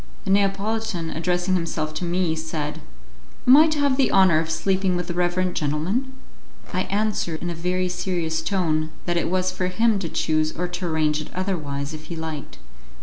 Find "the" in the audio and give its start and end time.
0.25-0.31, 3.97-4.11, 5.05-5.13